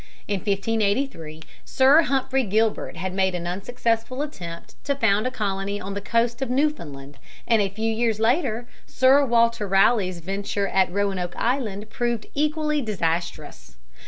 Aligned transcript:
In 0.27 0.39
1583 0.39 1.43
Sir 1.63 2.01
Humphrey 2.01 2.43
Gilbert 2.43 2.97
had 2.97 3.13
made 3.13 3.35
an 3.35 3.45
unsuccessful 3.45 4.23
attempt 4.23 4.73
to 4.85 4.95
found 4.95 5.27
a 5.27 5.29
colony 5.29 5.79
on 5.79 5.93
the 5.93 6.01
coast 6.01 6.41
of 6.41 6.49
Newfoundland, 6.49 7.19
and 7.47 7.61
a 7.61 7.69
few 7.69 7.93
years 7.93 8.19
later 8.19 8.67
Sir 8.87 9.23
Walter 9.23 9.67
Raleigh's 9.67 10.19
venture 10.19 10.67
at 10.67 10.91
Roanoke 10.91 11.35
Island 11.35 11.91
proved 11.91 12.25
equally 12.33 12.81
disastrous. 12.81 13.75